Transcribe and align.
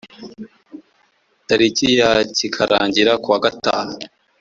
tariki 1.47 1.87
ya 1.99 2.11
kikarangira 2.35 3.11
ku 3.21 3.27
wa 3.33 3.39
gatanu 3.45 3.93